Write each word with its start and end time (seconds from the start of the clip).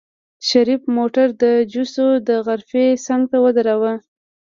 شريف 0.49 0.81
موټر 0.97 1.27
د 1.43 1.43
جوسو 1.73 2.05
د 2.27 2.29
غرفې 2.45 2.85
څنګ 3.05 3.21
ته 3.31 3.37
ودروه. 3.43 3.93